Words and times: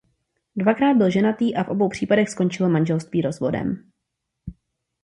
Dvakrát 0.55 0.97
byl 0.97 1.09
ženatý 1.11 1.55
a 1.55 1.63
v 1.63 1.69
obou 1.69 1.89
případech 1.89 2.29
skončilo 2.29 2.69
manželství 2.69 3.21
rozvodem. 3.21 3.91